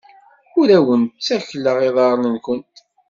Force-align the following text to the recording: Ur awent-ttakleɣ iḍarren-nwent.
Ur 0.59 0.67
awent-ttakleɣ 0.77 1.77
iḍarren-nwent. 1.87 2.75